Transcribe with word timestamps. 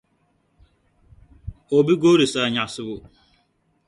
o 1.75 1.77
bi 1.85 1.93
goori 2.01 2.27
saanyaɣisibu. 2.33 2.95